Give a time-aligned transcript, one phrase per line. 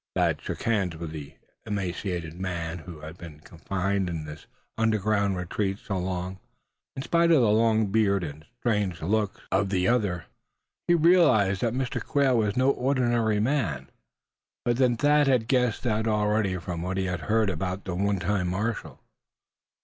[0.15, 5.77] Thad shook hands with the emaciated man who had been confined in this underground retreat
[5.77, 6.39] so long.
[6.95, 10.25] In spite of the long beard and strange looks of the other,
[10.87, 12.03] he realized that Mr.
[12.03, 13.91] Quail was no ordinary man.
[14.65, 18.17] But then Thad had guessed that already, from what he had heard about the one
[18.19, 18.99] time marshal.